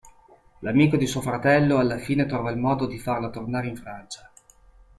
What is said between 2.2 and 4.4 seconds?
trova il modo di farla tornare in Francia.